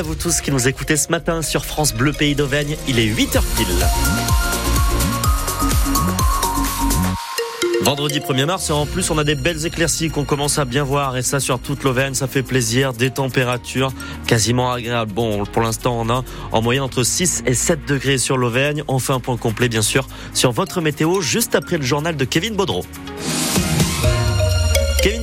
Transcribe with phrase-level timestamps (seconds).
[0.00, 2.78] à vous tous qui nous écoutez ce matin sur France Bleu Pays d'Auvergne.
[2.88, 3.86] Il est 8h pile.
[7.82, 10.84] Vendredi 1er mars, et en plus, on a des belles éclaircies qu'on commence à bien
[10.84, 13.92] voir, et ça sur toute l'Auvergne, ça fait plaisir, des températures
[14.26, 15.12] quasiment agréables.
[15.12, 18.82] Bon, pour l'instant, on a en moyenne entre 6 et 7 degrés sur l'Auvergne.
[18.88, 22.24] On fait un point complet, bien sûr, sur votre météo, juste après le journal de
[22.24, 22.86] Kevin Baudreau.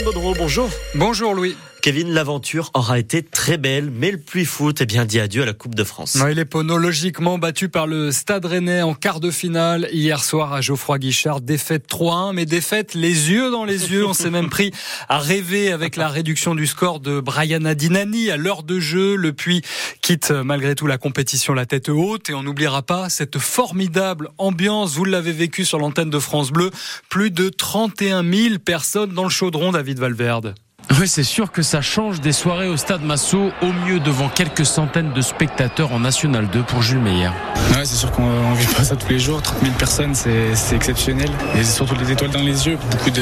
[0.08, 0.70] Baudreau, bonjour.
[0.96, 1.58] Bonjour Louis.
[1.82, 5.46] Kevin, l'aventure aura été très belle, mais le pluie foot, eh bien, dit adieu à
[5.46, 6.18] la Coupe de France.
[6.22, 10.54] Oui, les Poneaux, logiquement battus par le Stade Rennais en quart de finale hier soir
[10.54, 11.40] à Geoffroy Guichard.
[11.40, 14.06] Défaite 3-1, mais défaite les yeux dans les yeux.
[14.06, 14.72] On s'est même pris
[15.08, 19.16] à rêver avec la réduction du score de Brian Adinani à l'heure de jeu.
[19.16, 19.62] Le Puy
[20.02, 24.96] quitte malgré tout la compétition la tête haute et on n'oubliera pas cette formidable ambiance.
[24.96, 26.72] Vous l'avez vécu sur l'antenne de France Bleu.
[27.08, 30.56] Plus de 31 000 personnes dans le chaudron, David Valverde.
[31.00, 34.66] Oui, c'est sûr que ça change des soirées au stade Massot, au mieux devant quelques
[34.66, 37.30] centaines de spectateurs en National 2 pour Jules Meyer.
[37.76, 39.42] Ouais, c'est sûr qu'on ne vit pas ça tous les jours.
[39.42, 41.30] 30 000 personnes, c'est exceptionnel.
[41.56, 43.22] Et surtout les étoiles dans les yeux, beaucoup de,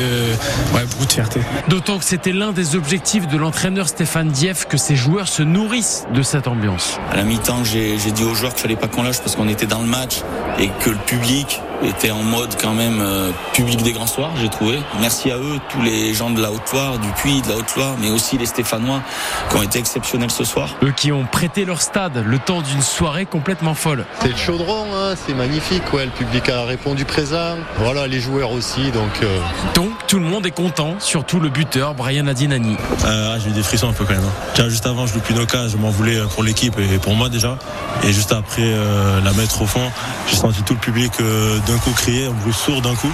[0.76, 1.42] ouais, beaucoup de fierté.
[1.68, 6.06] D'autant que c'était l'un des objectifs de l'entraîneur Stéphane Dieff que ses joueurs se nourrissent
[6.14, 7.00] de cette ambiance.
[7.12, 9.66] À la mi-temps, j'ai dit aux joueurs qu'il fallait pas qu'on lâche parce qu'on était
[9.66, 10.22] dans le match
[10.60, 14.50] et que le public était en mode quand même euh, public des grands soirs, j'ai
[14.50, 14.80] trouvé.
[15.00, 18.10] Merci à eux, tous les gens de la Haute-Loire, du Puy, de la Haute-Loire, mais
[18.10, 19.02] aussi les Stéphanois
[19.50, 20.70] qui ont été exceptionnels ce soir.
[20.84, 24.06] Eux qui ont prêté leur stade le temps d'une soirée complètement folle.
[24.22, 27.56] C'est le chaudron, hein, c'est magnifique, ouais, le public a répondu présent.
[27.78, 29.12] Voilà, les joueurs aussi, donc...
[29.24, 29.40] Euh...
[29.74, 32.78] Donc tout le monde est content, surtout le buteur Brian Adinani.
[33.06, 34.24] Euh, j'ai eu des frissons un peu quand même.
[34.24, 34.52] Hein.
[34.54, 37.30] Tiens, juste avant, je loupe une occasion, je m'en voulais pour l'équipe et pour moi
[37.30, 37.58] déjà.
[38.04, 39.92] Et juste après euh, la mettre au fond,
[40.30, 43.12] j'ai senti tout le public euh, d'un coup crier, un bruit sourd d'un coup.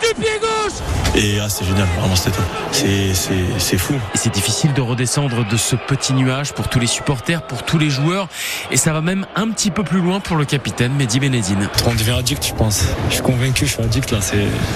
[0.00, 0.78] du pied gauche
[1.16, 2.44] Et ah, c'est génial, vraiment c'était top.
[2.72, 3.94] C'est fou.
[4.14, 7.90] C'est difficile de redescendre de ce petit nuage pour tous les supporters, pour tous les
[7.90, 8.28] joueurs.
[8.70, 11.68] Et ça va même un petit peu plus loin pour le capitaine Mehdi Benedine.
[11.86, 12.84] On devient addict, je pense.
[13.08, 14.20] Je suis convaincu, je suis addict là.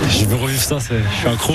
[0.09, 1.55] Je veux revivre ça, je suis accro.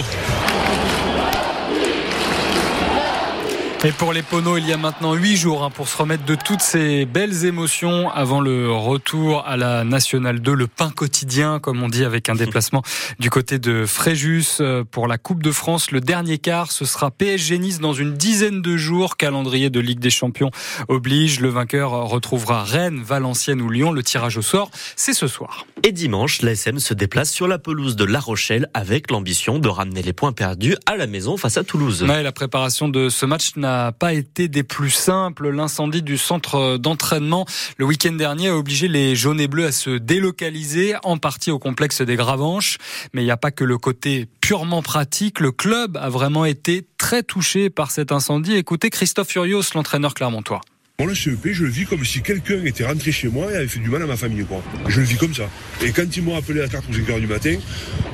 [3.85, 6.35] Et pour les Poneaux, il y a maintenant huit jours hein, pour se remettre de
[6.35, 11.81] toutes ces belles émotions avant le retour à la Nationale 2, le pain quotidien, comme
[11.81, 12.83] on dit, avec un déplacement
[13.19, 15.91] du côté de Fréjus euh, pour la Coupe de France.
[15.91, 19.15] Le dernier quart, ce sera PSG Nice dans une dizaine de jours.
[19.15, 20.51] Calendrier de Ligue des Champions
[20.89, 21.39] oblige.
[21.39, 23.93] Le vainqueur retrouvera Rennes, Valenciennes ou Lyon.
[23.93, 25.65] Le tirage au sort, c'est ce soir.
[25.83, 30.01] Et dimanche, l'ASM se déplace sur la pelouse de La Rochelle avec l'ambition de ramener
[30.01, 32.03] les points perdus à la maison face à Toulouse.
[32.03, 35.49] Ouais, la préparation de ce match n'a n'a pas été des plus simples.
[35.49, 37.45] L'incendie du centre d'entraînement
[37.77, 41.59] le week-end dernier a obligé les jaunes et bleus à se délocaliser en partie au
[41.59, 42.77] complexe des Gravanches.
[43.13, 45.39] Mais il n'y a pas que le côté purement pratique.
[45.39, 48.55] Le club a vraiment été très touché par cet incendie.
[48.55, 50.61] Écoutez Christophe Furios, l'entraîneur clermontois.
[50.99, 53.69] Moi, le CEP, je le vis comme si quelqu'un était rentré chez moi et avait
[53.69, 54.61] fait du mal à ma famille, quoi.
[54.85, 55.49] Je le vis comme ça.
[55.81, 57.55] Et quand ils m'ont appelé à 4 ou 5 heures du matin,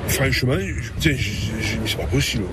[0.08, 0.56] franchement,
[1.00, 2.44] c'est pas possible.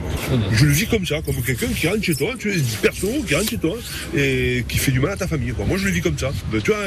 [0.52, 3.36] Je le vis comme ça, comme quelqu'un qui rentre chez toi, tu es perso, qui
[3.36, 3.76] rentre chez toi
[4.16, 5.66] et qui fait du mal à ta famille, quoi.
[5.66, 6.32] Moi, je le vis comme ça.
[6.52, 6.86] Ben, tu vois,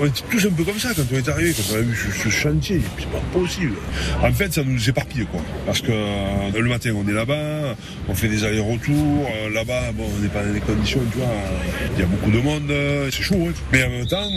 [0.00, 1.96] on était tous un peu comme ça quand on est arrivé, quand on a vu
[2.22, 2.80] ce, chantier.
[2.98, 3.74] C'est pas possible.
[4.22, 5.42] En fait, ça nous éparpille, quoi.
[5.66, 7.76] Parce que euh, le matin, on est là-bas,
[8.08, 9.28] on fait des allers-retours.
[9.30, 11.28] Euh, là-bas, bon, on n'est pas dans des conditions, tu vois.
[11.94, 13.48] Il y a beaucoup de monde euh, c'est chaud.
[13.48, 13.52] Hein.
[13.72, 14.30] Mais en même temps,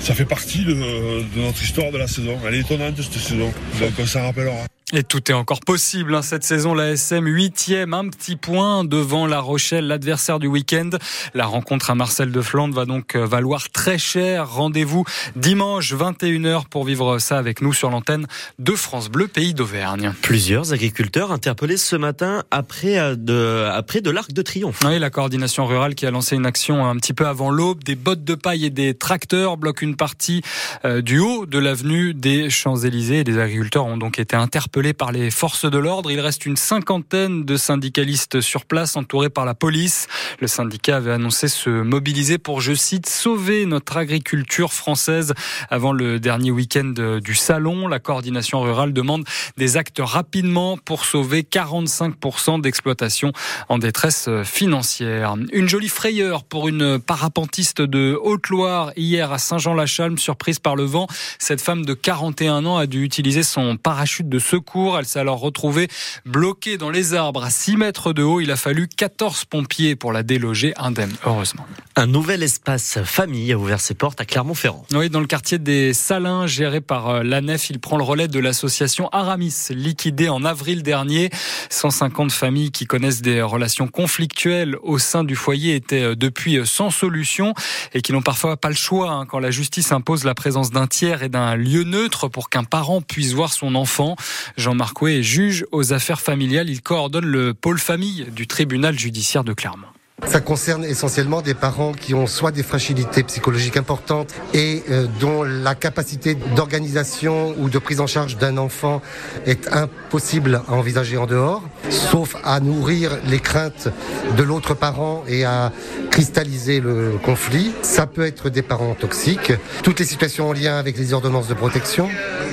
[0.00, 2.38] ça fait partie de, de, notre histoire de la saison.
[2.46, 4.59] Elle est étonnante cette saison, donc on s'en rappellera.
[4.92, 6.74] Et tout est encore possible hein, cette saison.
[6.74, 10.90] La SM huitième, un petit point devant La Rochelle, l'adversaire du week-end.
[11.32, 14.50] La rencontre à Marcel de Flandre va donc euh, valoir très cher.
[14.50, 15.04] Rendez-vous
[15.36, 18.26] dimanche 21h pour vivre ça avec nous sur l'antenne
[18.58, 20.12] de France Bleu Pays d'Auvergne.
[20.22, 24.80] Plusieurs agriculteurs interpellés ce matin après euh, de, après de l'Arc de Triomphe.
[24.84, 27.84] Oui, la coordination rurale qui a lancé une action un petit peu avant l'aube.
[27.84, 30.42] Des bottes de paille et des tracteurs bloquent une partie
[30.84, 33.22] euh, du haut de l'avenue des Champs-Élysées.
[33.22, 36.10] Des agriculteurs ont donc été interpellés par les forces de l'ordre.
[36.10, 40.08] Il reste une cinquantaine de syndicalistes sur place, entourés par la police.
[40.40, 45.34] Le syndicat avait annoncé se mobiliser pour, je cite, sauver notre agriculture française
[45.68, 47.88] avant le dernier week-end du salon.
[47.88, 49.24] La coordination rurale demande
[49.58, 53.32] des actes rapidement pour sauver 45% d'exploitation
[53.68, 55.34] en détresse financière.
[55.52, 61.06] Une jolie frayeur pour une parapentiste de Haute-Loire hier à Saint-Jean-la-Chalme, surprise par le vent.
[61.38, 64.59] Cette femme de 41 ans a dû utiliser son parachute de secours
[64.98, 65.88] Elle s'est alors retrouvée
[66.26, 68.40] bloquée dans les arbres à 6 mètres de haut.
[68.40, 71.66] Il a fallu 14 pompiers pour la déloger indemne, heureusement.
[71.96, 74.84] Un nouvel espace famille a ouvert ses portes à Clermont-Ferrand.
[74.94, 78.28] Oui, dans le quartier des Salins, géré par euh, la Nef, il prend le relais
[78.28, 81.30] de l'association Aramis, liquidée en avril dernier.
[81.68, 86.64] 150 familles qui connaissent des relations conflictuelles au sein du foyer étaient euh, depuis euh,
[86.64, 87.54] sans solution
[87.92, 90.86] et qui n'ont parfois pas le choix hein, quand la justice impose la présence d'un
[90.86, 94.16] tiers et d'un lieu neutre pour qu'un parent puisse voir son enfant.
[94.56, 96.70] Jean-Marc est juge aux affaires familiales.
[96.70, 99.86] Il coordonne le pôle famille du tribunal judiciaire de Clermont.
[100.26, 105.42] Ça concerne essentiellement des parents qui ont soit des fragilités psychologiques importantes et euh, dont
[105.42, 109.00] la capacité d'organisation ou de prise en charge d'un enfant
[109.46, 113.88] est impossible à envisager en dehors, sauf à nourrir les craintes
[114.36, 115.72] de l'autre parent et à
[116.10, 117.72] cristalliser le conflit.
[117.82, 119.52] Ça peut être des parents toxiques,
[119.82, 122.08] toutes les situations en lien avec les ordonnances de protection,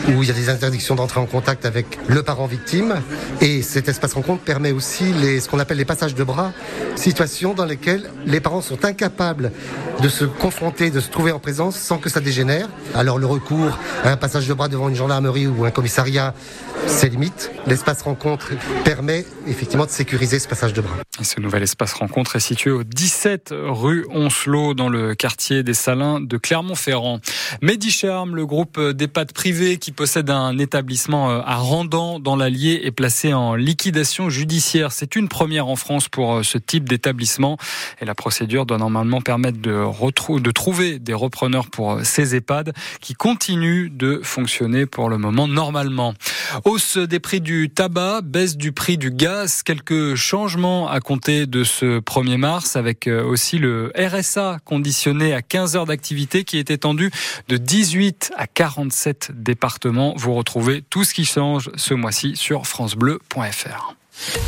[0.10, 3.02] où il y a des interdictions d'entrer en contact avec le parent victime.
[3.42, 6.54] Et cet espace rencontre permet aussi les, ce qu'on appelle les passages de bras,
[6.96, 9.52] situations dans lesquelles les parents sont incapables
[10.02, 12.70] de se confronter, de se trouver en présence sans que ça dégénère.
[12.96, 16.34] Alors le recours à un passage de bras devant une gendarmerie ou un commissariat,
[16.86, 17.52] c'est limite.
[17.66, 18.52] L'espace rencontre
[18.86, 20.96] permet effectivement de sécuriser ce passage de bras.
[21.22, 26.22] Ce nouvel espace rencontre est situé au 17 rue Oncelot dans le quartier des Salins
[26.22, 27.20] de Clermont-Ferrand.
[27.62, 32.92] Medicharm, le groupe d'EHPAD privé qui possède un établissement euh, à Randan dans l'Allier est
[32.92, 34.92] placé en liquidation judiciaire.
[34.92, 37.47] C'est une première en France pour euh, ce type d'établissement
[38.02, 42.74] et la procédure doit normalement permettre de, de trouver des repreneurs pour euh, ces EHPAD
[43.00, 46.14] qui continuent de fonctionner pour le moment normalement.
[46.66, 51.64] Hausse des prix du tabac, baisse du prix du gaz, quelques changements à compter de
[51.64, 57.12] ce 1er mars avec aussi le RSA conditionné à 15 heures d'activité qui est étendu
[57.48, 60.14] de 18 à 47 départements.
[60.18, 63.96] Vous retrouvez tout ce qui change ce mois-ci sur francebleu.fr.